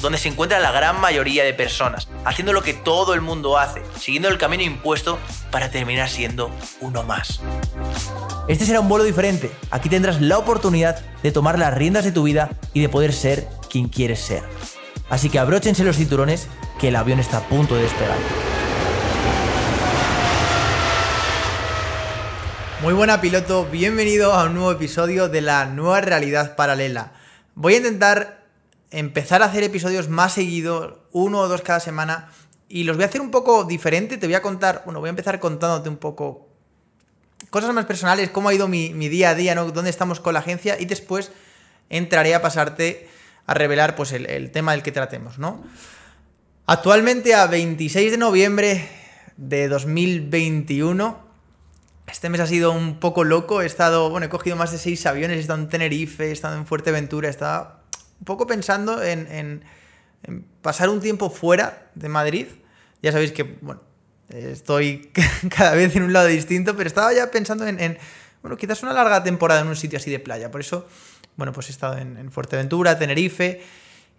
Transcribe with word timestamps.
donde 0.00 0.18
se 0.18 0.28
encuentra 0.28 0.60
la 0.60 0.70
gran 0.70 1.00
mayoría 1.00 1.44
de 1.44 1.54
personas, 1.54 2.08
haciendo 2.24 2.52
lo 2.52 2.62
que 2.62 2.74
todo 2.74 3.14
el 3.14 3.20
mundo 3.20 3.58
hace, 3.58 3.82
siguiendo 3.98 4.28
el 4.28 4.38
camino 4.38 4.62
impuesto 4.62 5.18
para 5.50 5.70
terminar 5.70 6.08
siendo 6.08 6.50
uno 6.80 7.02
más. 7.02 7.40
Este 8.48 8.66
será 8.66 8.80
un 8.80 8.88
vuelo 8.88 9.04
diferente. 9.04 9.50
Aquí 9.70 9.88
tendrás 9.88 10.20
la 10.20 10.38
oportunidad 10.38 11.02
de 11.22 11.32
tomar 11.32 11.58
las 11.58 11.72
riendas 11.72 12.04
de 12.04 12.12
tu 12.12 12.24
vida 12.24 12.50
y 12.72 12.80
de 12.80 12.88
poder 12.88 13.12
ser 13.12 13.48
quien 13.70 13.88
quieres 13.88 14.20
ser. 14.20 14.42
Así 15.08 15.30
que 15.30 15.38
abróchense 15.38 15.84
los 15.84 15.96
cinturones 15.96 16.48
que 16.78 16.88
el 16.88 16.96
avión 16.96 17.20
está 17.20 17.38
a 17.38 17.48
punto 17.48 17.74
de 17.74 17.82
despegar. 17.82 18.18
Muy 22.82 22.92
buena 22.92 23.22
piloto, 23.22 23.64
bienvenido 23.64 24.34
a 24.34 24.44
un 24.44 24.54
nuevo 24.54 24.72
episodio 24.72 25.30
de 25.30 25.40
la 25.40 25.64
nueva 25.64 26.02
realidad 26.02 26.54
paralela. 26.54 27.12
Voy 27.54 27.74
a 27.74 27.76
intentar 27.78 28.43
empezar 28.90 29.42
a 29.42 29.46
hacer 29.46 29.62
episodios 29.62 30.08
más 30.08 30.34
seguidos, 30.34 30.94
uno 31.12 31.40
o 31.40 31.48
dos 31.48 31.62
cada 31.62 31.80
semana, 31.80 32.30
y 32.68 32.84
los 32.84 32.96
voy 32.96 33.04
a 33.04 33.08
hacer 33.08 33.20
un 33.20 33.30
poco 33.30 33.64
diferente. 33.64 34.16
Te 34.16 34.26
voy 34.26 34.34
a 34.34 34.42
contar, 34.42 34.82
bueno, 34.84 35.00
voy 35.00 35.08
a 35.08 35.10
empezar 35.10 35.40
contándote 35.40 35.88
un 35.88 35.96
poco 35.96 36.48
cosas 37.50 37.72
más 37.74 37.86
personales, 37.86 38.30
cómo 38.30 38.48
ha 38.48 38.54
ido 38.54 38.68
mi, 38.68 38.90
día 39.08 39.30
a 39.30 39.34
día, 39.34 39.54
¿no? 39.54 39.70
dónde 39.70 39.90
estamos 39.90 40.20
con 40.20 40.34
la 40.34 40.40
agencia, 40.40 40.80
y 40.80 40.86
después 40.86 41.30
entraré 41.90 42.34
a 42.34 42.42
pasarte 42.42 43.08
a 43.46 43.54
revelar 43.54 43.94
pues, 43.94 44.12
el, 44.12 44.26
el 44.26 44.50
tema 44.50 44.72
del 44.72 44.82
que 44.82 44.92
tratemos, 44.92 45.38
¿no? 45.38 45.62
Actualmente, 46.66 47.34
a 47.34 47.46
26 47.46 48.12
de 48.12 48.16
noviembre 48.16 48.88
de 49.36 49.68
2021, 49.68 51.24
este 52.06 52.28
mes 52.28 52.40
ha 52.40 52.46
sido 52.46 52.72
un 52.72 53.00
poco 53.00 53.24
loco. 53.24 53.62
He 53.62 53.66
estado, 53.66 54.10
bueno, 54.10 54.26
he 54.26 54.28
cogido 54.28 54.56
más 54.56 54.72
de 54.72 54.78
seis 54.78 55.04
aviones, 55.06 55.36
he 55.36 55.40
estado 55.40 55.60
en 55.60 55.68
Tenerife, 55.68 56.28
he 56.28 56.32
estado 56.32 56.56
en 56.56 56.66
Fuerteventura, 56.66 57.28
he 57.28 57.30
estado 57.30 57.83
un 58.24 58.26
poco 58.26 58.46
pensando 58.46 59.02
en, 59.02 59.62
pasar 60.62 60.88
un 60.88 60.98
tiempo 60.98 61.28
fuera 61.28 61.90
de 61.94 62.08
Madrid. 62.08 62.46
Ya 63.02 63.12
sabéis 63.12 63.32
que, 63.32 63.42
bueno, 63.42 63.82
estoy 64.30 65.12
cada 65.54 65.74
vez 65.74 65.94
en 65.94 66.04
un 66.04 66.14
lado 66.14 66.28
distinto, 66.28 66.74
pero 66.74 66.88
estaba 66.88 67.12
ya 67.12 67.30
pensando 67.30 67.66
en, 67.66 67.98
bueno, 68.40 68.56
quizás 68.56 68.82
una 68.82 68.94
larga 68.94 69.22
temporada 69.22 69.60
en 69.60 69.66
un 69.66 69.76
sitio 69.76 69.98
así 69.98 70.10
de 70.10 70.20
playa. 70.20 70.50
Por 70.50 70.62
eso, 70.62 70.88
bueno, 71.36 71.52
pues 71.52 71.68
he 71.68 71.72
estado 71.72 71.98
en, 71.98 72.32
Fuerteventura, 72.32 72.98
Tenerife, 72.98 73.62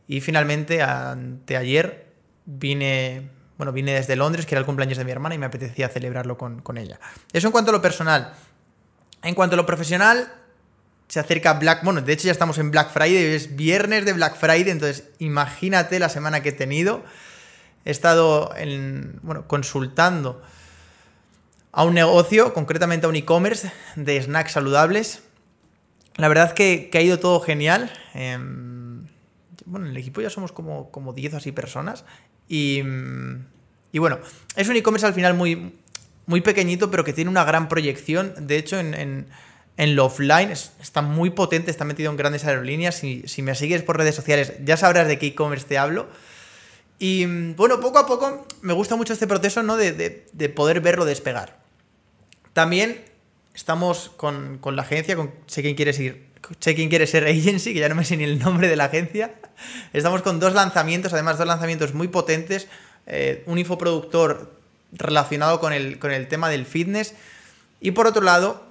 y 0.08 0.22
finalmente, 0.22 0.84
anteayer, 0.84 2.14
vine, 2.46 3.28
bueno, 3.58 3.72
vine 3.72 3.92
desde 3.96 4.16
Londres, 4.16 4.46
que 4.46 4.54
era 4.54 4.60
el 4.60 4.68
cumpleaños 4.68 5.00
de 5.00 5.04
mi 5.06 5.10
hermana, 5.10 5.34
y 5.34 5.40
me 5.40 5.48
apetecía 5.48 5.90
celebrarlo 5.90 6.38
con, 6.38 6.62
con 6.62 6.78
ella. 6.78 7.00
Eso 7.34 7.48
en 7.48 7.52
cuanto 7.52 7.72
a 7.72 7.74
lo 7.74 7.82
personal. 7.82 8.36
En 9.24 9.34
cuanto 9.34 9.56
a 9.56 9.58
lo 9.58 9.66
profesional, 9.66 10.32
se 11.08 11.20
acerca 11.20 11.54
Black, 11.54 11.84
bueno, 11.84 12.02
de 12.02 12.14
hecho 12.14 12.26
ya 12.26 12.32
estamos 12.32 12.58
en 12.58 12.72
Black 12.72 12.92
Friday, 12.92 13.36
es 13.36 13.56
viernes 13.56 14.06
de 14.06 14.14
Black 14.14 14.38
Friday, 14.38 14.70
entonces 14.70 15.06
imagínate 15.20 16.00
la 16.00 16.10
semana 16.10 16.42
que 16.42 16.50
he 16.50 16.54
tenido. 16.54 17.04
He 17.86 17.92
estado 17.92 18.52
en, 18.58 19.20
bueno, 19.22 19.48
consultando 19.48 20.42
a 21.72 21.84
un 21.84 21.94
negocio, 21.94 22.54
concretamente 22.54 23.06
a 23.06 23.10
un 23.10 23.16
e-commerce 23.16 23.72
de 23.96 24.22
snacks 24.22 24.54
saludables. 24.54 25.22
La 26.16 26.28
verdad 26.28 26.54
que, 26.54 26.90
que 26.90 26.98
ha 26.98 27.02
ido 27.02 27.20
todo 27.20 27.40
genial. 27.42 27.92
Em, 28.16 29.06
bueno, 29.66 29.86
en 29.86 29.92
el 29.92 29.98
equipo 29.98 30.22
ya 30.22 30.32
somos 30.32 30.52
como, 30.52 30.90
como 30.90 31.14
10 31.14 31.36
o 31.36 31.38
así 31.38 31.52
personas. 31.52 32.06
Y, 32.48 32.82
y 33.92 34.00
bueno, 34.00 34.20
es 34.56 34.68
un 34.68 34.76
e-commerce 34.76 35.06
al 35.06 35.14
final 35.14 35.36
muy, 35.36 35.76
muy 36.26 36.42
pequeñito, 36.42 36.90
pero 36.90 37.04
que 37.04 37.14
tiene 37.14 37.30
una 37.30 37.44
gran 37.44 37.68
proyección. 37.68 38.34
De 38.48 38.58
hecho, 38.58 38.80
en 38.80 38.96
en 38.96 39.28
lo 39.78 40.06
offline 40.06 40.52
está 40.52 41.02
muy 41.02 41.32
potente, 41.32 41.70
está 41.70 41.84
metido 41.84 42.10
en 42.10 42.18
grandes 42.18 42.46
aerolíneas. 42.46 42.96
Si, 42.96 43.42
me 43.42 43.56
sigues 43.56 43.84
por 43.84 43.98
redes 43.98 44.16
sociales, 44.16 44.54
ya 44.64 44.78
sabrás 44.78 45.08
de 45.08 45.20
qué 45.20 45.28
e-commerce 45.28 45.66
te 45.68 45.78
hablo. 45.78 46.08
Y 46.98 47.26
bueno, 47.54 47.82
poco 47.82 48.00
a 48.00 48.08
poco 48.08 48.48
me 48.62 48.72
gusta 48.72 48.96
mucho 48.96 49.12
este 49.12 49.28
proceso 49.28 49.64
¿no? 49.64 49.76
de, 49.76 50.54
poder 50.56 50.80
verlo 50.80 51.04
despegar. 51.04 51.58
También 52.54 53.04
estamos 53.54 54.12
con, 54.16 54.62
la 54.64 54.82
agencia, 54.82 55.18
con 55.18 55.34
Sé 55.48 55.62
quién 55.62 55.76
quiere 55.76 55.92
ser, 55.92 56.22
sé 56.60 56.74
quién 56.74 56.88
quiere 56.88 57.06
ser 57.06 57.26
agency, 57.26 57.74
que 57.74 57.80
ya 57.82 57.90
no 57.90 57.96
me 57.96 58.06
sé 58.06 58.16
ni 58.16 58.24
el 58.24 58.40
nombre 58.40 58.70
de 58.70 58.78
la 58.78 58.86
agencia. 58.86 59.36
Estamos 59.94 60.22
con 60.22 60.40
dos 60.40 60.54
lanzamientos, 60.54 61.12
además 61.12 61.38
dos 61.38 61.48
lanzamientos 61.48 61.94
muy 61.94 62.08
potentes. 62.08 62.70
Eh, 63.08 63.44
un 63.46 63.58
infoproductor 63.58 64.56
relacionado 64.94 65.60
con 65.60 65.74
el, 65.74 66.00
con 66.00 66.12
el 66.12 66.30
tema 66.30 66.50
del 66.50 66.66
fitness. 66.66 67.14
Y 67.82 67.92
por 67.92 68.08
otro 68.08 68.22
lado, 68.22 68.66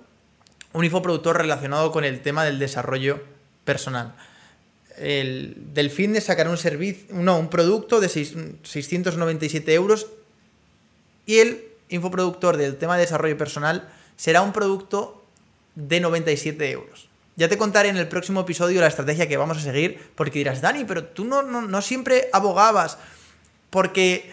un 0.74 0.84
infoproductor 0.84 1.38
relacionado 1.38 1.90
con 1.92 2.04
el 2.04 2.20
tema 2.20 2.44
del 2.44 2.58
desarrollo 2.58 3.22
personal. 3.64 4.14
El, 4.98 5.56
del 5.72 5.90
fitness 5.90 6.24
sacará 6.24 6.50
un 6.50 6.58
servicio, 6.58 7.06
no, 7.14 7.38
un 7.38 7.48
producto 7.48 8.00
de 8.00 8.08
697 8.08 9.74
euros 9.74 10.08
y 11.26 11.38
el 11.38 11.64
infoproductor 11.88 12.56
del 12.56 12.76
tema 12.76 12.96
de 12.96 13.02
desarrollo 13.02 13.38
personal 13.38 13.88
será 14.16 14.42
un 14.42 14.52
producto 14.52 15.24
de 15.74 16.00
97 16.00 16.70
euros. 16.70 17.08
Ya 17.36 17.48
te 17.48 17.58
contaré 17.58 17.88
en 17.88 17.96
el 17.96 18.08
próximo 18.08 18.40
episodio 18.40 18.80
la 18.80 18.86
estrategia 18.86 19.28
que 19.28 19.36
vamos 19.36 19.58
a 19.58 19.60
seguir, 19.60 20.00
porque 20.14 20.38
dirás, 20.38 20.60
Dani, 20.60 20.84
pero 20.84 21.04
tú 21.04 21.24
no, 21.24 21.42
no, 21.42 21.82
siempre 21.82 22.28
abogabas 22.32 22.98
porque, 23.70 24.30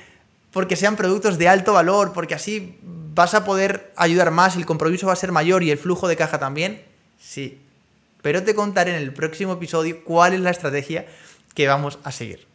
porque 0.52 0.76
sean 0.76 0.96
productos 0.96 1.40
de 1.40 1.48
alto 1.48 1.74
valor, 1.74 2.14
porque 2.14 2.36
así 2.36 2.78
¿Vas 3.22 3.36
a 3.36 3.44
poder 3.44 3.94
ayudar 3.98 4.32
más? 4.32 4.56
¿El 4.56 4.66
compromiso 4.66 5.06
va 5.06 5.14
a 5.14 5.16
ser 5.16 5.32
mayor 5.32 5.62
y 5.62 5.70
el 5.70 5.78
flujo 5.78 6.08
de 6.08 6.16
caja 6.16 6.40
también? 6.40 6.84
Sí. 7.20 7.62
Pero 8.24 8.42
te 8.42 8.56
contaré 8.56 8.98
en 8.98 9.04
el 9.04 9.14
próximo 9.14 9.54
episodio 9.54 10.04
cuál 10.04 10.34
es 10.34 10.40
la 10.40 10.50
estrategia 10.50 11.06
que 11.54 11.68
vamos 11.68 12.00
a 12.04 12.12
seguir. 12.12 12.48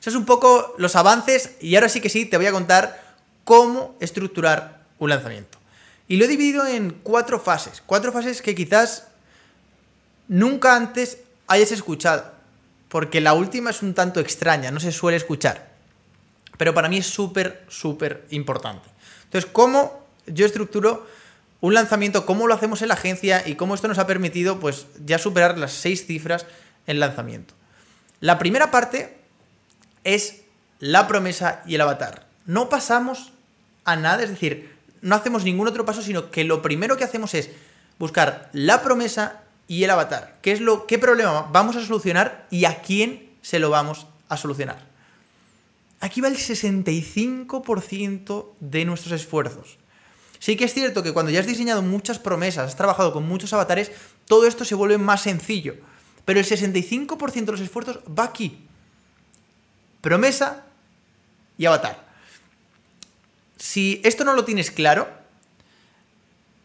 Eso 0.00 0.10
es 0.10 0.16
un 0.16 0.24
poco 0.24 0.74
los 0.78 0.96
avances 0.96 1.52
y 1.60 1.76
ahora 1.76 1.88
sí 1.88 2.00
que 2.00 2.08
sí 2.08 2.24
te 2.24 2.38
voy 2.38 2.46
a 2.46 2.50
contar 2.50 3.14
cómo 3.44 3.94
estructurar 4.00 4.82
un 4.98 5.10
lanzamiento. 5.10 5.58
Y 6.08 6.16
lo 6.16 6.24
he 6.24 6.28
dividido 6.28 6.66
en 6.66 6.98
cuatro 7.04 7.38
fases. 7.38 7.84
Cuatro 7.86 8.10
fases 8.10 8.42
que 8.42 8.56
quizás 8.56 9.06
nunca 10.26 10.74
antes 10.74 11.18
hayas 11.46 11.70
escuchado. 11.70 12.32
Porque 12.88 13.20
la 13.20 13.34
última 13.34 13.70
es 13.70 13.80
un 13.80 13.94
tanto 13.94 14.18
extraña, 14.18 14.72
no 14.72 14.80
se 14.80 14.90
suele 14.90 15.18
escuchar. 15.18 15.70
Pero 16.58 16.74
para 16.74 16.88
mí 16.88 16.96
es 16.96 17.06
súper, 17.06 17.64
súper 17.68 18.26
importante. 18.30 18.91
Entonces, 19.32 19.50
¿cómo 19.50 20.04
yo 20.26 20.44
estructuro 20.44 21.06
un 21.62 21.72
lanzamiento? 21.72 22.26
¿Cómo 22.26 22.46
lo 22.46 22.52
hacemos 22.52 22.82
en 22.82 22.88
la 22.88 22.94
agencia? 22.94 23.42
Y 23.46 23.54
cómo 23.54 23.74
esto 23.74 23.88
nos 23.88 23.96
ha 23.96 24.06
permitido, 24.06 24.60
pues, 24.60 24.86
ya 25.06 25.18
superar 25.18 25.56
las 25.56 25.72
seis 25.72 26.04
cifras 26.04 26.44
en 26.86 27.00
lanzamiento. 27.00 27.54
La 28.20 28.38
primera 28.38 28.70
parte 28.70 29.16
es 30.04 30.42
la 30.80 31.08
promesa 31.08 31.62
y 31.66 31.76
el 31.76 31.80
avatar. 31.80 32.26
No 32.44 32.68
pasamos 32.68 33.32
a 33.86 33.96
nada, 33.96 34.22
es 34.22 34.28
decir, 34.28 34.70
no 35.00 35.14
hacemos 35.14 35.44
ningún 35.44 35.66
otro 35.66 35.86
paso, 35.86 36.02
sino 36.02 36.30
que 36.30 36.44
lo 36.44 36.60
primero 36.60 36.98
que 36.98 37.04
hacemos 37.04 37.32
es 37.32 37.48
buscar 37.98 38.50
la 38.52 38.82
promesa 38.82 39.44
y 39.66 39.82
el 39.84 39.90
avatar. 39.90 40.36
¿Qué 40.42 40.52
es 40.52 40.60
lo 40.60 40.86
qué 40.86 40.98
problema 40.98 41.48
vamos 41.50 41.76
a 41.76 41.86
solucionar 41.86 42.46
y 42.50 42.66
a 42.66 42.82
quién 42.82 43.30
se 43.40 43.58
lo 43.58 43.70
vamos 43.70 44.06
a 44.28 44.36
solucionar? 44.36 44.91
Aquí 46.02 46.20
va 46.20 46.26
el 46.26 46.36
65% 46.36 48.46
de 48.58 48.84
nuestros 48.84 49.12
esfuerzos. 49.12 49.78
Sí 50.40 50.56
que 50.56 50.64
es 50.64 50.74
cierto 50.74 51.04
que 51.04 51.12
cuando 51.12 51.30
ya 51.30 51.38
has 51.38 51.46
diseñado 51.46 51.80
muchas 51.80 52.18
promesas, 52.18 52.70
has 52.70 52.76
trabajado 52.76 53.12
con 53.12 53.28
muchos 53.28 53.52
avatares, 53.52 53.92
todo 54.26 54.48
esto 54.48 54.64
se 54.64 54.74
vuelve 54.74 54.98
más 54.98 55.22
sencillo. 55.22 55.76
Pero 56.24 56.40
el 56.40 56.46
65% 56.46 57.44
de 57.44 57.52
los 57.52 57.60
esfuerzos 57.60 58.00
va 58.18 58.24
aquí. 58.24 58.58
Promesa 60.00 60.64
y 61.56 61.66
avatar. 61.66 62.04
Si 63.56 64.00
esto 64.02 64.24
no 64.24 64.34
lo 64.34 64.44
tienes 64.44 64.72
claro, 64.72 65.08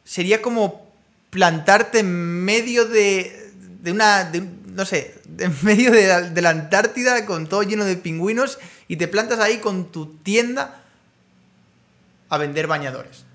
sería 0.03 0.41
como 0.41 0.91
plantarte 1.29 1.99
en 1.99 2.43
medio 2.43 2.87
de, 2.87 3.53
una, 3.85 4.31
no 4.65 4.83
sé, 4.83 5.21
en 5.39 5.55
medio 5.61 5.91
de 5.91 6.41
la, 6.41 6.49
Antártida 6.49 7.25
con 7.25 7.47
todo 7.47 7.63
lleno 7.63 7.85
de 7.85 7.97
pingüinos 7.97 8.59
y 8.87 8.97
te 8.97 9.07
plantas 9.07 9.39
ahí 9.39 9.57
con 9.57 9.91
tu 9.91 10.17
tienda 10.17 10.83
a 12.29 12.37
vender 12.37 12.67
bañadores. 12.67 13.25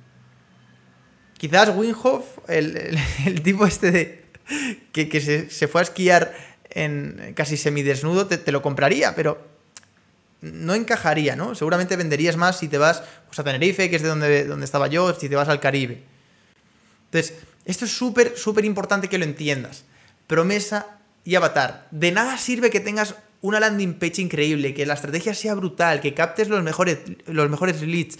Quizás 1.38 1.70
Winhoff, 1.75 2.38
el, 2.49 2.99
tipo 3.43 3.66
este 3.66 3.90
de 3.90 4.25
que, 4.93 5.49
se, 5.50 5.69
fue 5.69 5.81
a 5.81 5.84
esquiar 5.84 6.34
en 6.70 7.32
casi 7.34 7.56
semidesnudo, 7.56 8.26
te, 8.26 8.38
te 8.38 8.52
lo 8.52 8.62
compraría, 8.62 9.14
pero 9.14 9.52
no 10.40 10.75
encajaría, 10.75 11.37
¿no? 11.37 11.54
Seguramente 11.54 11.96
venderías 11.96 12.37
más 12.37 12.58
si 12.58 12.69
te 12.69 12.78
vas 12.78 13.02
pues, 13.26 13.38
a 13.38 13.44
Tenerife, 13.44 13.88
que 13.88 13.96
es 13.96 14.02
de 14.02 14.08
donde, 14.08 14.44
donde 14.44 14.64
estaba 14.64 14.88
yo, 14.88 15.14
si 15.14 15.28
te 15.28 15.37
vas 15.37 15.49
al 15.49 15.60
Caribe. 15.60 16.02
Entonces, 17.06 17.34
esto 17.64 17.84
es 17.84 17.93
súper, 17.93 18.37
súper 18.37 18.64
importante 18.64 19.08
que 19.08 19.19
lo 19.19 19.25
entiendas. 19.25 19.84
Promesa 20.26 20.99
y 21.24 21.34
avatar. 21.34 21.86
De 21.90 22.12
nada 22.12 22.38
sirve 22.38 22.70
que 22.70 22.80
tengas 22.80 23.14
una 23.40 23.60
landing 23.60 23.94
page 23.94 24.22
increíble, 24.22 24.74
que 24.74 24.86
la 24.86 24.94
estrategia 24.94 25.34
sea 25.34 25.54
brutal, 25.54 26.00
que 26.00 26.14
captes 26.14 26.48
los 26.48 26.62
mejores, 26.62 26.98
los 27.26 27.50
mejores 27.50 27.82
leads. 27.82 28.19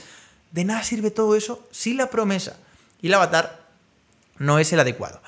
De 0.51 0.65
nada 0.65 0.83
sirve 0.83 1.11
todo 1.11 1.37
eso 1.37 1.67
si 1.71 1.95
la 1.95 2.11
promesa 2.11 2.57
y 3.01 3.09
el 3.09 3.15
avatar 3.15 3.67
no 4.39 4.59
es 4.59 4.73
el 4.73 4.81
adecuado. 4.81 5.23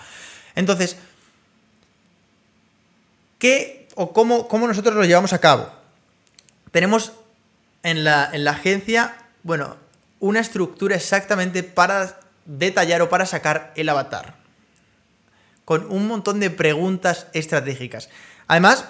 Entonces, 0.55 0.97
¿qué 3.39 3.89
o 3.95 4.13
cómo, 4.13 4.49
cómo 4.49 4.67
nosotros 4.67 4.95
lo 4.95 5.05
llevamos 5.05 5.33
a 5.33 5.41
cabo? 5.41 5.71
Tenemos 6.73 7.13
en 7.83 8.05
la, 8.05 8.31
en 8.33 8.45
la 8.45 8.53
agencia, 8.53 9.17
bueno, 9.43 9.77
una 10.19 10.41
estructura 10.41 10.97
exactamente 10.97 11.63
para 11.63 12.19
detallar 12.47 13.03
o 13.03 13.09
para 13.09 13.27
sacar 13.27 13.73
el 13.77 13.89
avatar. 13.89 14.44
Con 15.65 15.91
un 15.91 16.07
montón 16.07 16.41
de 16.41 16.51
preguntas 16.51 17.27
estratégicas. 17.33 18.11
Además, 18.47 18.87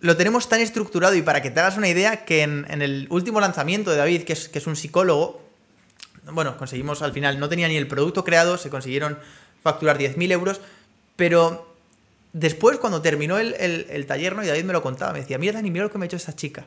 lo 0.00 0.16
tenemos 0.16 0.48
tan 0.48 0.60
estructurado 0.60 1.14
y 1.14 1.22
para 1.22 1.42
que 1.42 1.50
te 1.50 1.60
hagas 1.60 1.76
una 1.76 1.88
idea 1.88 2.24
que 2.24 2.42
en, 2.42 2.64
el 2.82 3.06
último 3.10 3.40
lanzamiento 3.40 3.90
de 3.90 3.98
David, 3.98 4.22
que 4.22 4.32
es, 4.32 4.48
que 4.48 4.58
es, 4.58 4.66
un 4.66 4.76
psicólogo, 4.76 5.42
bueno, 6.32 6.56
conseguimos 6.56 7.02
al 7.02 7.12
final, 7.12 7.38
no 7.38 7.48
tenía 7.48 7.68
ni 7.68 7.76
el 7.76 7.86
producto 7.86 8.24
creado, 8.24 8.56
se 8.56 8.70
consiguieron 8.70 9.18
facturar 9.62 9.98
10.000 9.98 10.32
euros, 10.32 10.60
pero 11.16 11.74
después 12.32 12.78
cuando 12.78 13.02
terminó 13.02 13.38
el, 13.38 13.54
el, 13.54 14.06
taller, 14.06 14.34
¿no? 14.34 14.42
y 14.42 14.46
David 14.46 14.64
me 14.64 14.72
lo 14.72 14.82
contaba, 14.82 15.12
me 15.12 15.20
decía, 15.20 15.38
mira 15.38 15.52
Dani, 15.52 15.70
mira 15.70 15.84
lo 15.84 15.90
que 15.90 15.98
me 15.98 16.04
ha 16.04 16.06
hecho 16.06 16.16
esta 16.16 16.34
chica. 16.34 16.66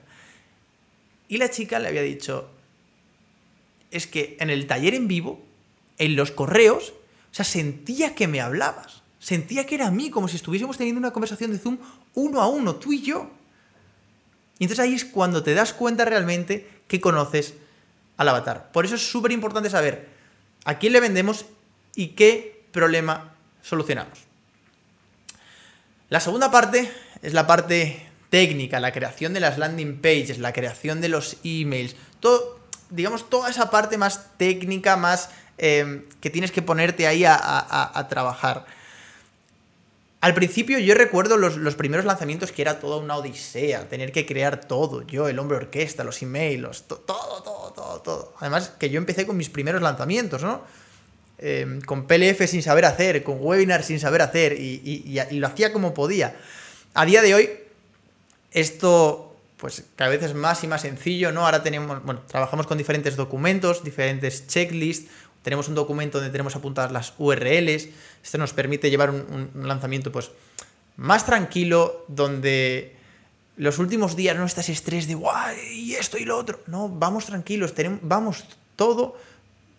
Y 1.27 1.37
la 1.37 1.49
chica 1.49 1.79
le 1.79 1.87
había 1.87 2.03
dicho, 2.03 2.49
es 3.89 4.05
que 4.05 4.37
en 4.39 4.51
el 4.51 4.67
taller 4.67 4.93
en 4.93 5.07
vivo, 5.07 5.41
en 5.97 6.15
los 6.15 6.31
correos, 6.31 6.93
o 7.33 7.35
sea, 7.35 7.45
sentía 7.45 8.13
que 8.13 8.27
me 8.27 8.41
hablabas. 8.41 9.01
Sentía 9.17 9.65
que 9.65 9.73
era 9.73 9.87
a 9.87 9.91
mí, 9.91 10.11
como 10.11 10.27
si 10.27 10.35
estuviésemos 10.35 10.77
teniendo 10.77 10.99
una 10.99 11.09
conversación 11.09 11.51
de 11.51 11.57
Zoom 11.57 11.79
uno 12.13 12.39
a 12.39 12.47
uno, 12.47 12.75
tú 12.75 12.93
y 12.93 13.01
yo. 13.01 13.31
Y 14.59 14.65
entonces 14.65 14.85
ahí 14.85 14.93
es 14.93 15.03
cuando 15.03 15.41
te 15.41 15.55
das 15.55 15.73
cuenta 15.73 16.05
realmente 16.05 16.69
que 16.87 17.01
conoces 17.01 17.55
al 18.17 18.29
avatar. 18.29 18.71
Por 18.71 18.85
eso 18.85 18.93
es 18.93 19.11
súper 19.11 19.31
importante 19.31 19.71
saber 19.71 20.09
a 20.63 20.77
quién 20.77 20.93
le 20.93 20.99
vendemos 20.99 21.45
y 21.95 22.09
qué 22.09 22.67
problema 22.71 23.33
solucionamos. 23.63 24.19
La 26.09 26.19
segunda 26.19 26.51
parte 26.51 26.91
es 27.23 27.33
la 27.33 27.47
parte 27.47 28.07
técnica, 28.29 28.79
la 28.79 28.91
creación 28.91 29.33
de 29.33 29.39
las 29.39 29.57
landing 29.57 30.01
pages, 30.01 30.37
la 30.37 30.53
creación 30.53 31.01
de 31.01 31.09
los 31.09 31.37
emails, 31.43 31.95
todo, 32.19 32.59
digamos, 32.91 33.27
toda 33.27 33.49
esa 33.49 33.71
parte 33.71 33.97
más 33.97 34.37
técnica, 34.37 34.97
más 34.97 35.31
eh, 35.57 36.05
que 36.21 36.29
tienes 36.29 36.51
que 36.51 36.61
ponerte 36.61 37.07
ahí 37.07 37.25
a 37.25 38.07
trabajar. 38.09 38.65
Al 40.23 40.33
principio 40.33 40.79
yo 40.79 40.95
recuerdo 40.95 41.35
los, 41.35 41.75
primeros 41.75 42.05
lanzamientos 42.05 42.53
que 42.53 42.61
era 42.61 42.79
toda 42.79 42.95
una 42.95 43.17
odisea, 43.17 43.89
tener 43.89 44.13
que 44.13 44.25
crear 44.25 44.57
todo, 44.57 45.01
yo, 45.05 45.27
el 45.27 45.37
hombre 45.37 45.57
orquesta, 45.57 46.05
los 46.05 46.21
emails, 46.21 46.83
todo, 46.83 46.99
todo, 46.99 47.73
todo, 47.75 48.01
todo. 48.01 48.33
Además 48.39 48.71
que 48.79 48.89
yo 48.89 48.99
empecé 48.99 49.27
con 49.27 49.35
mis 49.35 49.49
primeros 49.49 49.81
lanzamientos, 49.81 50.41
¿no? 50.41 50.61
Em, 51.39 51.81
con 51.81 52.07
PLF 52.07 52.47
sin 52.47 52.63
saber 52.63 52.85
hacer, 52.85 53.21
con 53.21 53.35
webinar 53.37 53.83
sin 53.83 53.99
saber 53.99 54.21
hacer 54.21 54.53
y, 54.53 54.81
y, 55.29 55.39
lo 55.39 55.47
hacía 55.47 55.73
como 55.73 55.93
podía. 55.93 56.37
A 56.93 57.05
día 57.05 57.21
de 57.21 57.35
hoy, 57.35 57.49
esto 58.51 59.35
pues 59.57 59.83
cada 59.97 60.09
vez 60.09 60.23
es 60.23 60.33
más 60.33 60.63
y 60.63 60.67
más 60.67 60.83
sencillo, 60.83 61.33
¿no? 61.33 61.45
Ahora 61.45 61.63
tenemos, 61.63 62.01
bueno, 62.01 62.21
trabajamos 62.27 62.65
con 62.65 62.77
diferentes 62.77 63.17
documentos, 63.17 63.83
diferentes 63.83 64.47
checklists, 64.47 65.11
tenemos 65.43 65.67
un 65.67 65.75
documento 65.75 66.17
donde 66.17 66.31
tenemos 66.31 66.55
apuntadas 66.55 66.91
las 66.91 67.13
URLs. 67.17 67.89
Esto 68.23 68.37
nos 68.37 68.53
permite 68.53 68.89
llevar 68.89 69.11
un, 69.11 69.51
lanzamiento 69.67 70.11
pues, 70.11 70.31
más 70.95 71.25
tranquilo, 71.25 72.05
donde 72.07 72.95
los 73.57 73.77
últimos 73.77 74.15
días 74.15 74.35
no 74.35 74.45
estás 74.45 74.69
estrés 74.69 75.07
de 75.07 75.15
guay 75.15 75.57
y 75.73 75.93
esto 75.95 76.17
y 76.17 76.23
lo 76.23 76.37
otro. 76.37 76.61
No, 76.67 76.87
vamos 76.87 77.25
tranquilos, 77.25 77.75
tenemos, 77.75 77.99
vamos 78.01 78.45
todo 78.77 79.17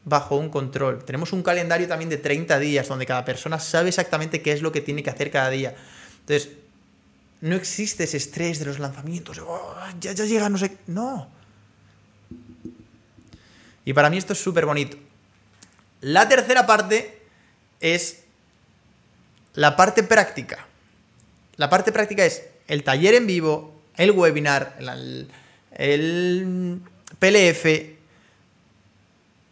bajo 0.04 0.36
un 0.36 0.50
control. 0.50 1.02
Tenemos 1.02 1.32
un 1.32 1.42
calendario 1.42 1.88
también 1.88 2.10
de 2.10 2.18
30 2.18 2.58
días 2.58 2.86
donde 2.86 3.06
cada 3.06 3.24
persona 3.24 3.58
sabe 3.58 3.88
exactamente 3.88 4.42
qué 4.42 4.52
es 4.52 4.60
lo 4.60 4.70
que 4.70 4.82
tiene 4.82 5.02
que 5.02 5.10
hacer 5.10 5.30
cada 5.30 5.48
día. 5.48 5.74
Entonces, 6.20 6.50
no 7.40 7.56
existe 7.56 8.04
ese 8.04 8.18
estrés 8.18 8.58
de 8.58 8.66
los 8.66 8.78
lanzamientos. 8.78 9.38
Oh, 9.38 9.74
ya, 9.98 10.12
ya 10.12 10.26
llega, 10.26 10.50
no 10.50 10.58
sé. 10.58 10.76
No. 10.86 11.26
Y 13.86 13.94
para 13.94 14.10
mí 14.10 14.18
esto 14.18 14.34
es 14.34 14.38
súper 14.38 14.66
bonito. 14.66 14.98
La 16.04 16.28
tercera 16.28 16.66
parte 16.66 17.18
es 17.80 18.24
la 19.54 19.74
parte 19.74 20.02
práctica. 20.02 20.66
La 21.56 21.70
parte 21.70 21.92
práctica 21.92 22.26
es 22.26 22.42
el 22.66 22.84
taller 22.84 23.14
en 23.14 23.26
vivo, 23.26 23.80
el 23.96 24.10
webinar, 24.10 24.76
el, 25.72 26.82
PLF, 27.18 27.66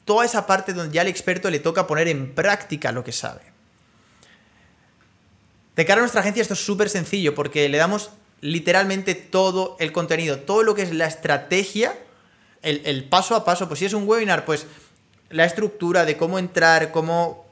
toda 0.05 0.27
esa 0.27 0.47
parte 0.47 0.75
donde 0.75 0.93
ya 0.93 1.01
al 1.01 1.09
experto 1.09 1.49
le 1.49 1.59
toca 1.59 1.87
poner 1.87 2.09
en 2.09 2.35
práctica 2.35 2.93
lo 2.93 3.03
que 3.03 3.13
sabe. 3.13 3.41
De 5.75 5.87
cara 5.87 6.01
a 6.01 6.03
nuestra 6.03 6.21
agencia 6.21 6.43
esto 6.43 6.53
es 6.53 6.63
súper 6.63 6.91
sencillo 6.91 7.35
porque 7.35 7.67
le 7.71 7.79
damos 7.79 8.11
literalmente 8.43 9.15
todo 9.15 9.79
el 9.81 9.91
contenido, 9.91 10.41
todo 10.41 10.65
lo 10.65 10.75
que 10.75 10.83
es 10.83 10.93
la 10.93 11.07
estrategia, 11.07 11.99
el, 12.61 12.83
el, 12.85 13.05
paso 13.05 13.35
a 13.37 13.47
paso. 13.47 13.69
Pues 13.69 13.79
si 13.79 13.87
es 13.87 13.95
un 13.95 14.07
webinar, 14.07 14.45
pues 14.45 14.67
la 15.33 15.45
estructura 15.45 16.05
de 16.05 16.17
cómo 16.17 16.39
entrar, 16.39 16.93
cómo, 16.93 17.47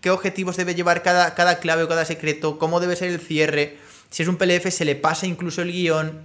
qué 0.00 0.10
objetivos 0.10 0.56
debe 0.56 0.74
llevar 0.74 1.02
cada, 1.02 1.34
cada 1.34 1.58
clave 1.58 1.82
o 1.82 1.88
cada 1.88 2.04
secreto, 2.04 2.58
cómo 2.58 2.78
debe 2.78 2.94
ser 2.94 3.10
el 3.10 3.20
cierre. 3.20 3.78
Si 4.10 4.22
es 4.22 4.28
un 4.28 4.36
PLF, 4.36 4.70
se 4.70 4.84
le 4.84 4.94
pasa 4.94 5.26
incluso 5.26 5.62
el 5.62 5.72
guion. 5.72 6.20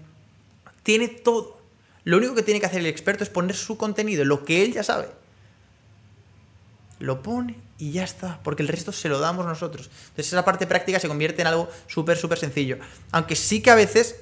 Tiene 0.83 1.07
todo. 1.07 1.59
Lo 2.03 2.17
único 2.17 2.35
que 2.35 2.43
tiene 2.43 2.59
que 2.59 2.65
hacer 2.65 2.79
el 2.79 2.87
experto 2.87 3.23
es 3.23 3.29
poner 3.29 3.55
su 3.55 3.77
contenido, 3.77 4.25
lo 4.25 4.43
que 4.43 4.63
él 4.63 4.73
ya 4.73 4.83
sabe. 4.83 5.07
Lo 6.99 7.23
pone 7.23 7.55
y 7.77 7.91
ya 7.91 8.03
está, 8.03 8.39
porque 8.43 8.61
el 8.61 8.69
resto 8.69 8.91
se 8.91 9.09
lo 9.09 9.19
damos 9.19 9.45
nosotros. 9.45 9.89
Entonces 10.09 10.27
esa 10.27 10.45
parte 10.45 10.67
práctica 10.67 10.99
se 10.99 11.07
convierte 11.07 11.41
en 11.41 11.47
algo 11.47 11.69
súper, 11.87 12.17
súper 12.17 12.37
sencillo. 12.37 12.77
Aunque 13.11 13.35
sí 13.35 13.61
que 13.61 13.71
a 13.71 13.75
veces, 13.75 14.17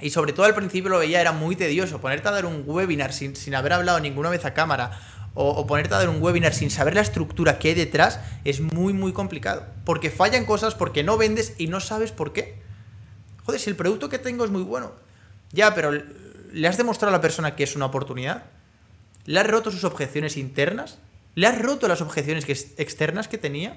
y 0.00 0.10
sobre 0.10 0.32
todo 0.32 0.46
al 0.46 0.54
principio 0.54 0.90
lo 0.90 0.98
veía, 0.98 1.20
era 1.20 1.32
muy 1.32 1.56
tedioso, 1.56 2.00
ponerte 2.00 2.28
a 2.28 2.32
dar 2.32 2.46
un 2.46 2.64
webinar 2.66 3.12
sin, 3.12 3.36
sin 3.36 3.54
haber 3.54 3.74
hablado 3.74 4.00
ninguna 4.00 4.30
vez 4.30 4.44
a 4.44 4.54
cámara 4.54 5.00
o, 5.34 5.66
ponerte 5.66 5.94
a 5.94 5.98
dar 5.98 6.08
un 6.08 6.22
webinar 6.22 6.54
sin 6.54 6.70
saber 6.70 6.94
la 6.94 7.00
estructura 7.00 7.58
que 7.58 7.68
hay 7.68 7.74
detrás 7.74 8.20
es 8.44 8.60
muy, 8.60 8.92
muy 8.92 9.12
complicado. 9.12 9.66
Porque 9.84 10.10
fallan 10.10 10.44
cosas, 10.44 10.74
porque 10.74 11.02
no 11.02 11.16
vendes 11.16 11.54
y 11.58 11.66
no 11.66 11.80
sabes 11.80 12.12
por 12.12 12.32
qué. 12.32 12.56
Joder, 13.44 13.60
si 13.60 13.68
el 13.68 13.76
producto 13.76 14.08
que 14.08 14.18
tengo 14.18 14.44
es 14.44 14.50
muy 14.50 14.62
bueno. 14.62 14.92
Ya, 15.52 15.74
pero 15.74 15.90
¿le 16.52 16.68
has 16.68 16.76
demostrado 16.76 17.12
a 17.12 17.18
la 17.18 17.20
persona 17.20 17.56
que 17.56 17.64
es 17.64 17.74
una 17.74 17.86
oportunidad? 17.86 18.44
¿Le 19.26 19.40
has 19.40 19.46
roto 19.46 19.70
sus 19.72 19.84
objeciones 19.84 20.36
internas? 20.36 20.98
¿Le 21.34 21.48
has 21.48 21.60
roto 21.60 21.88
las 21.88 22.00
objeciones 22.00 22.48
externas 22.78 23.26
que 23.26 23.38
tenía? 23.38 23.76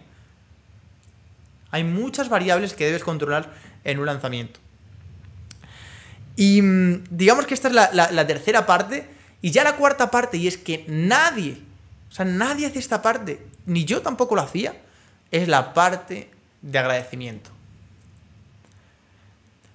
Hay 1.72 1.84
muchas 1.84 2.30
variables 2.30 2.74
que 2.74 2.86
debes 2.86 3.04
controlar 3.04 3.54
en 3.84 4.00
un 4.00 4.06
lanzamiento. 4.06 4.60
Y 6.36 6.62
mm, 6.62 7.06
digamos 7.10 7.48
que 7.48 7.56
esta 7.56 7.68
es 7.68 7.74
la 7.74 8.28
tercera 8.28 8.68
parte 8.68 9.17
y 9.42 9.52
ya 9.52 9.64
la 9.64 9.76
cuarta 9.76 10.12
parte, 10.12 10.38
y 10.38 10.48
es 10.48 10.58
que 10.58 10.86
nadie, 10.88 11.62
o 12.10 12.14
sea, 12.14 12.26
nadie 12.26 12.66
hace 12.66 12.80
esta 12.80 13.02
parte, 13.02 13.46
ni 13.66 13.86
yo 13.86 14.02
tampoco 14.02 14.36
lo 14.36 14.42
hacía, 14.42 14.76
es 15.32 15.48
la 15.48 15.74
parte 15.74 16.30
de 16.62 16.80
agradecimiento. 16.80 17.52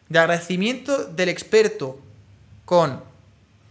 De 0.09 0.19
agradecimiento 0.19 1.05
del 1.05 1.29
experto 1.29 1.99
con 2.65 3.03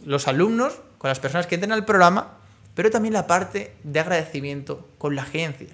los 0.06 0.28
alumnos, 0.28 0.80
con 0.98 1.10
las 1.10 1.20
personas 1.20 1.48
que 1.48 1.56
entran 1.56 1.72
al 1.72 1.86
programa, 1.86 2.38
pero 2.76 2.90
también 2.90 3.14
la 3.14 3.28
parte 3.28 3.76
de 3.84 4.00
agradecimiento 4.00 4.88
con 4.98 5.16
la 5.16 5.24
agencia. 5.24 5.68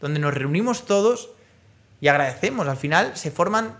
Donde 0.00 0.20
nos 0.20 0.34
reunimos 0.34 0.86
todos 0.86 1.30
y 2.00 2.08
agradecemos. 2.08 2.66
Al 2.68 2.76
final 2.76 3.16
se 3.16 3.30
forman, 3.30 3.76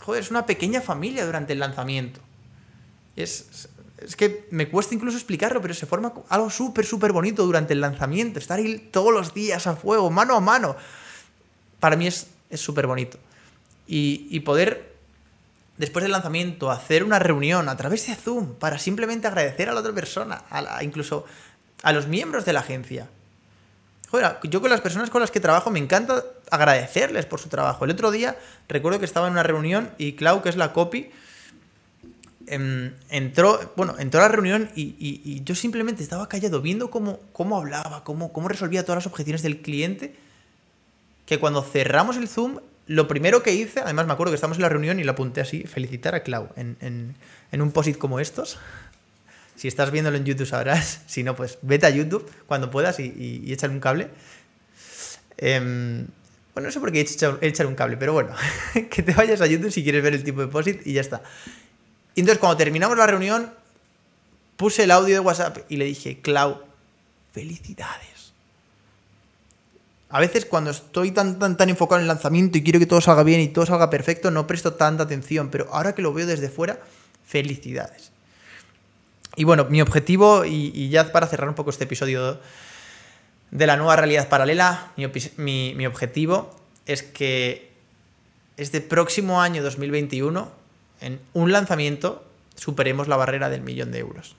joder, 0.00 0.22
es 0.22 0.30
una 0.30 0.46
pequeña 0.46 0.80
familia 0.80 1.24
durante 1.24 1.52
el 1.52 1.60
lanzamiento. 1.60 2.20
Es, 3.16 3.68
que 4.16 4.46
me 4.50 4.68
cuesta 4.68 4.94
incluso 4.94 5.16
explicarlo, 5.16 5.60
pero 5.60 5.74
se 5.74 5.86
forma 5.86 6.12
algo 6.28 6.50
súper, 6.50 6.84
súper 6.84 7.12
bonito 7.12 7.44
durante 7.44 7.72
el 7.72 7.80
lanzamiento. 7.80 8.38
Estar 8.38 8.58
ahí 8.58 8.78
todos 8.90 9.12
los 9.12 9.32
días 9.34 9.66
a 9.66 9.76
fuego, 9.76 10.10
mano 10.10 10.34
a 10.34 10.40
mano. 10.40 10.76
Para 11.78 11.96
mí 11.96 12.06
es 12.06 12.26
súper 12.54 12.86
bonito. 12.86 13.18
Y, 13.86 14.40
poder, 14.40 14.94
después 15.76 16.02
del 16.02 16.12
lanzamiento, 16.12 16.70
hacer 16.70 17.04
una 17.04 17.18
reunión 17.18 17.68
a 17.68 17.76
través 17.76 18.06
de 18.06 18.14
Zoom 18.14 18.54
para 18.54 18.78
simplemente 18.78 19.26
agradecer 19.26 19.68
a 19.68 19.74
la 19.74 19.80
otra 19.80 19.92
persona, 19.92 20.44
a 20.48 20.82
incluso 20.82 21.26
a 21.82 21.92
los 21.92 22.06
miembros 22.06 22.44
de 22.44 22.52
la 22.52 22.60
agencia. 22.60 23.08
Joder, 24.10 24.38
yo 24.44 24.60
con 24.60 24.70
las 24.70 24.80
personas 24.80 25.10
con 25.10 25.20
las 25.20 25.30
que 25.30 25.40
trabajo 25.40 25.70
me 25.70 25.78
encanta 25.78 26.24
agradecerles 26.50 27.26
por 27.26 27.40
su 27.40 27.48
trabajo. 27.48 27.84
El 27.84 27.90
otro 27.90 28.10
día 28.10 28.38
recuerdo 28.68 28.98
que 28.98 29.04
estaba 29.04 29.26
en 29.26 29.32
una 29.32 29.42
reunión 29.42 29.90
y 29.98 30.12
Clau, 30.14 30.42
que 30.42 30.48
es 30.48 30.56
la 30.56 30.72
copy, 30.72 31.10
em, 32.54 32.94
entró, 33.10 33.72
bueno, 33.76 33.96
entró 33.98 34.20
a 34.20 34.24
la 34.24 34.28
reunión 34.28 34.70
y, 34.74 35.42
yo 35.44 35.54
simplemente 35.54 36.02
estaba 36.02 36.28
callado 36.28 36.60
viendo 36.60 36.90
cómo, 36.90 37.20
cómo 37.32 37.56
hablaba, 37.56 38.04
cómo, 38.04 38.32
cómo 38.32 38.48
resolvía 38.48 38.84
todas 38.84 39.04
las 39.04 39.06
objeciones 39.06 39.42
del 39.42 39.62
cliente, 39.62 40.14
que 41.26 41.38
cuando 41.38 41.62
cerramos 41.62 42.16
el 42.16 42.28
Zoom, 42.28 42.58
lo 42.86 43.08
primero 43.08 43.42
que 43.42 43.54
hice, 43.54 43.80
además 43.80 44.06
me 44.06 44.12
acuerdo 44.12 44.32
que 44.32 44.36
estamos 44.36 44.58
en 44.58 44.62
la 44.62 44.68
reunión 44.68 45.00
y 45.00 45.04
lo 45.04 45.12
apunté 45.12 45.40
así, 45.40 45.64
felicitar 45.64 46.14
a 46.14 46.22
Clau 46.22 46.48
en, 46.56 47.14
un 47.52 47.72
posit 47.72 47.96
como 47.96 48.20
estos. 48.20 48.58
Si 49.56 49.68
estás 49.68 49.90
viéndolo 49.90 50.16
en 50.16 50.24
YouTube 50.24 50.46
sabrás, 50.46 51.02
si 51.06 51.22
no, 51.22 51.36
pues 51.36 51.58
vete 51.62 51.86
a 51.86 51.90
YouTube 51.90 52.30
cuando 52.46 52.70
puedas 52.70 52.98
y, 52.98 53.42
y, 53.44 53.52
échale 53.52 53.72
un 53.72 53.80
cable. 53.80 54.08
Em, 55.38 56.06
bueno, 56.54 56.68
no 56.68 56.72
sé 56.72 56.80
por 56.80 56.92
qué 56.92 57.00
he 57.00 57.46
echado, 57.48 57.68
un 57.68 57.74
cable, 57.74 57.96
pero 57.96 58.12
bueno, 58.12 58.34
que 58.90 59.02
te 59.02 59.12
vayas 59.12 59.40
a 59.40 59.46
YouTube 59.46 59.70
si 59.70 59.82
quieres 59.82 60.02
ver 60.02 60.14
el 60.14 60.24
tipo 60.24 60.40
de 60.40 60.48
posit 60.48 60.86
y 60.86 60.92
ya 60.94 61.00
está. 61.00 61.22
Y 62.14 62.20
entonces 62.20 62.38
cuando 62.38 62.56
terminamos 62.56 62.96
la 62.96 63.06
reunión, 63.06 63.52
puse 64.56 64.84
el 64.84 64.90
audio 64.90 65.14
de 65.14 65.20
WhatsApp 65.20 65.58
y 65.68 65.76
le 65.76 65.84
dije, 65.86 66.20
Clau, 66.20 66.62
felicidades. 67.32 68.32
A 70.10 70.20
veces 70.20 70.44
cuando 70.44 70.70
estoy 70.70 71.10
tan, 71.10 71.38
tan, 71.38 71.56
tan 71.56 71.70
enfocado 71.70 71.98
en 71.98 72.02
el 72.02 72.08
lanzamiento 72.08 72.58
y 72.58 72.62
quiero 72.62 72.78
que 72.78 72.86
todo 72.86 73.00
salga 73.00 73.22
bien 73.22 73.40
y 73.40 73.48
todo 73.48 73.64
salga 73.64 73.88
perfecto, 73.88 74.30
no 74.30 74.46
presto 74.46 74.74
tanta 74.74 75.04
atención, 75.04 75.48
pero 75.50 75.68
ahora 75.72 75.94
que 75.94 76.02
lo 76.02 76.12
veo 76.12 76.26
desde 76.26 76.50
fuera, 76.50 76.80
felicidades. 77.24 78.12
Y 79.36 79.44
bueno, 79.44 79.64
mi 79.64 79.80
objetivo, 79.80 80.44
y, 80.44 80.90
ya 80.90 81.10
para 81.10 81.26
cerrar 81.26 81.48
un 81.48 81.54
poco 81.54 81.70
este 81.70 81.84
episodio 81.84 82.38
de 83.50 83.66
la 83.66 83.78
nueva 83.78 83.96
realidad 83.96 84.28
paralela, 84.28 84.92
mi, 85.38 85.74
mi 85.74 85.86
objetivo 85.86 86.54
es 86.84 87.02
que 87.02 87.72
este 88.56 88.80
próximo 88.82 89.40
año 89.40 89.62
2021, 89.62 90.61
en 91.02 91.20
un 91.34 91.52
lanzamiento, 91.52 92.24
superemos 92.54 93.08
la 93.08 93.16
barrera 93.16 93.50
del 93.50 93.60
millón 93.60 93.92
de 93.92 93.98
euros. 93.98 94.36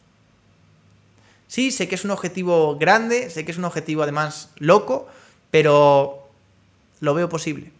Sí, 1.47 1.71
sé 1.71 1.87
que 1.87 1.95
es 1.95 2.03
un 2.03 2.11
objetivo 2.11 2.77
grande, 2.77 3.29
sé 3.29 3.45
que 3.45 3.51
es 3.51 3.57
un 3.57 3.65
objetivo 3.65 4.01
además 4.01 4.49
loco, 4.57 5.07
pero 5.51 6.27
lo 6.99 7.13
veo 7.13 7.29
posible. 7.29 7.71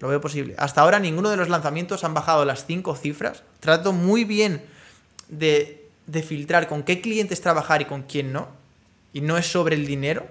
Lo 0.00 0.08
veo 0.08 0.20
posible. 0.20 0.54
Hasta 0.58 0.80
ahora 0.80 0.98
ninguno 0.98 1.28
de 1.28 1.36
los 1.36 1.48
lanzamientos 1.48 2.04
han 2.04 2.14
bajado 2.14 2.44
las 2.44 2.66
cinco 2.66 2.96
cifras. 2.96 3.42
Trato 3.60 3.92
muy 3.92 4.24
bien 4.24 4.64
de, 5.28 5.86
de 6.06 6.22
filtrar 6.22 6.66
con 6.66 6.82
qué 6.82 7.00
clientes 7.00 7.40
trabajar 7.40 7.82
y 7.82 7.86
con 7.86 8.02
quién 8.02 8.32
no. 8.32 8.48
Y 9.12 9.20
no 9.20 9.36
es 9.36 9.46
sobre 9.46 9.76
el 9.76 9.86
dinero. 9.86 10.26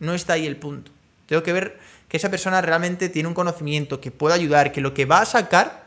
No 0.00 0.14
está 0.14 0.32
ahí 0.32 0.46
el 0.46 0.56
punto. 0.56 0.90
Tengo 1.26 1.42
que 1.42 1.52
ver 1.52 1.78
que 2.08 2.16
esa 2.16 2.30
persona 2.30 2.60
realmente 2.60 3.08
tiene 3.08 3.28
un 3.28 3.34
conocimiento, 3.34 4.00
que 4.00 4.10
pueda 4.10 4.34
ayudar, 4.34 4.72
que 4.72 4.80
lo 4.80 4.94
que 4.94 5.06
va 5.06 5.20
a 5.20 5.26
sacar 5.26 5.81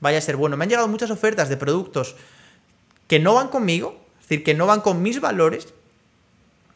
vaya 0.00 0.18
a 0.18 0.22
ser 0.22 0.36
bueno. 0.36 0.56
Me 0.56 0.64
han 0.64 0.70
llegado 0.70 0.88
muchas 0.88 1.10
ofertas 1.10 1.48
de 1.48 1.56
productos 1.56 2.16
que 3.06 3.18
no 3.18 3.34
van 3.34 3.48
conmigo, 3.48 4.00
es 4.20 4.28
decir, 4.28 4.44
que 4.44 4.54
no 4.54 4.66
van 4.66 4.80
con 4.80 5.02
mis 5.02 5.20
valores, 5.20 5.68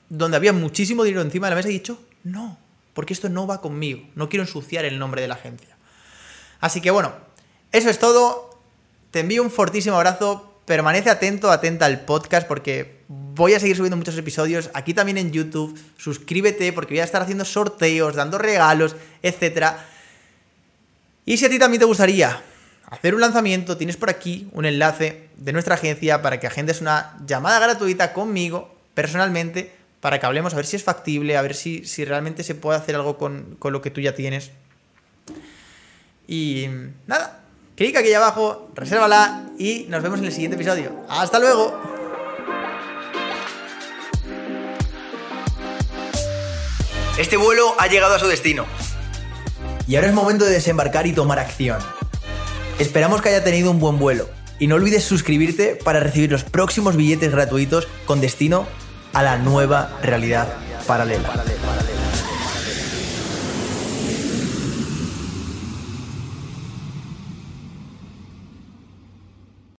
donde 0.09 0.37
había 0.37 0.53
muchísimo 0.53 1.05
dinero 1.05 1.23
encima 1.23 1.47
de 1.47 1.51
la 1.51 1.57
mesa 1.57 1.69
y 1.69 1.73
he 1.73 1.79
dicho, 1.79 2.01
no, 2.25 2.59
porque 2.95 3.13
esto 3.13 3.29
no 3.29 3.47
va 3.47 3.61
conmigo. 3.61 4.03
No 4.15 4.29
quiero 4.29 4.45
ensuciar 4.45 4.85
el 4.85 4.99
nombre 4.99 5.23
de 5.23 5.29
la 5.29 5.35
agencia. 5.35 5.77
Así 6.61 6.81
que 6.81 6.91
bueno, 6.91 7.13
eso 7.73 7.89
es 7.89 7.99
todo. 7.99 8.59
Te 9.11 9.21
envío 9.21 9.43
un 9.43 9.51
fortísimo 9.51 9.97
abrazo. 9.97 10.47
Permanece 10.67 11.11
atento, 11.11 11.51
atenta 11.51 11.87
al 11.87 12.05
podcast 12.05 12.47
porque 12.47 13.01
voy 13.09 13.55
a 13.55 13.61
seguir 13.61 13.77
subiendo 13.77 13.97
muchos 13.97 14.17
episodios 14.17 14.71
aquí 14.75 14.95
también 14.95 15.19
en 15.19 15.33
YouTube. 15.33 15.77
Suscríbete 15.97 16.73
porque 16.73 16.95
voy 16.95 17.01
a 17.01 17.05
estar 17.05 17.23
haciendo 17.23 17.45
sorteos, 17.45 18.15
dando 18.15 18.39
regalos, 18.39 18.95
etc. 19.23 19.67
Y 21.25 21.39
si 21.39 21.47
a 21.47 21.51
ti 21.51 21.59
también 21.59 21.81
te 21.81 21.87
gustaría 21.87 22.41
hacer 22.91 23.15
un 23.15 23.21
lanzamiento, 23.21 23.77
tienes 23.77 23.97
por 23.97 24.11
aquí 24.11 24.49
un 24.53 24.67
enlace 24.67 25.29
de 25.37 25.53
nuestra 25.53 25.77
agencia 25.77 26.23
para 26.23 26.41
que 26.41 26.47
agendes 26.47 26.81
una 26.81 27.17
llamada 27.27 27.59
gratuita 27.61 28.13
conmigo 28.13 28.75
personalmente 28.95 29.73
para 30.01 30.19
que 30.19 30.27
hablemos, 30.27 30.53
a 30.55 30.57
ver 30.57 30.67
si 30.67 30.77
es 30.77 30.85
factible, 30.85 31.37
a 31.37 31.43
ver 31.43 31.55
si, 31.55 31.85
si 31.85 32.05
realmente 32.05 32.43
se 32.43 32.55
puede 32.55 32.79
hacer 32.79 32.95
algo 32.95 33.19
con, 33.19 33.59
lo 33.63 33.83
que 33.83 33.91
tú 33.91 34.01
ya 34.01 34.15
tienes. 34.15 34.51
Y 36.27 36.67
nada, 37.07 37.41
clic 37.77 37.97
aquí 37.97 38.13
abajo, 38.13 38.71
resérvala 38.75 39.45
y 39.59 39.87
nos 39.89 40.03
vemos 40.03 40.19
en 40.21 40.27
el 40.27 40.33
siguiente 40.33 40.57
episodio. 40.57 41.05
¡Hasta 41.09 41.39
luego! 41.39 41.79
Este 47.19 47.37
vuelo 47.37 47.75
ha 47.79 47.87
llegado 47.87 48.15
a 48.15 48.19
su 48.19 48.27
destino. 48.27 48.65
Y 49.87 49.97
ahora 49.97 50.09
es 50.09 50.15
momento 50.15 50.47
de 50.47 50.53
desembarcar 50.53 51.07
y 51.07 51.13
tomar 51.13 51.39
acción. 51.39 51.79
Esperamos 52.81 53.21
que 53.21 53.29
haya 53.29 53.45
tenido 53.45 53.71
un 53.71 53.79
buen 53.79 53.99
vuelo. 53.99 54.27
Y 54.59 54.67
no 54.67 54.77
olvides 54.77 55.05
suscribirte 55.05 55.77
para 55.77 56.01
recibir 56.01 56.33
los 56.33 56.45
próximos 56.45 56.97
billetes 56.97 57.31
gratuitos 57.31 57.87
con 58.07 58.23
destino 58.23 58.67
a 59.13 59.23
la 59.23 59.37
nueva 59.37 59.99
realidad 60.03 60.49
paralela. 60.87 61.29